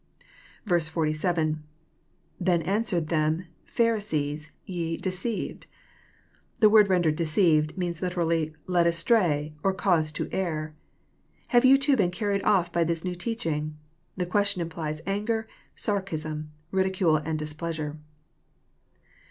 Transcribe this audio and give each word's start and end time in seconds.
47.— 0.67 1.13
IThen 2.43 2.65
answered 2.67 3.05
iJi€m.,.Phari8ees,.,ye...deceivedf] 3.05 5.65
The 6.59 6.69
word 6.71 6.89
rendered" 6.89 7.15
deceived" 7.17 7.77
means, 7.77 8.01
literally," 8.01 8.55
led 8.75 8.87
astray, 8.87 9.53
or 9.61 9.75
caused 9.75 10.15
to 10.15 10.27
err." 10.31 10.73
Have 11.49 11.65
you 11.65 11.77
too 11.77 11.95
been 11.95 12.09
carried 12.09 12.41
off 12.41 12.71
by 12.71 12.83
this 12.83 13.05
new 13.05 13.13
teaching? 13.13 13.77
The 14.17 14.25
question 14.25 14.59
implies 14.63 15.03
anger, 15.05 15.47
sarcasm, 15.75 16.51
ridicule, 16.71 17.17
and 17.17 17.37
displeasure. 17.37 17.99